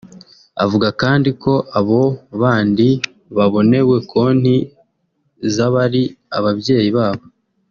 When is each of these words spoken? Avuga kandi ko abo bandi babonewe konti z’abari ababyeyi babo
Avuga 0.63 0.87
kandi 1.01 1.29
ko 1.43 1.53
abo 1.79 2.01
bandi 2.41 2.89
babonewe 3.37 3.95
konti 4.09 4.55
z’abari 5.53 6.03
ababyeyi 6.37 6.89
babo 6.97 7.23